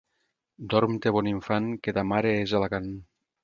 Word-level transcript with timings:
Dorm-te, 0.75 1.13
bon 1.19 1.31
infant, 1.33 1.69
que 1.85 1.95
ta 1.99 2.07
mare 2.15 2.35
és 2.41 2.57
a 2.57 2.61
Alacant. 2.63 2.93